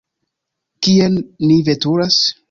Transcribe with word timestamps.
Kien 0.87 1.19
ni 1.51 1.59
veturas? 1.67 2.19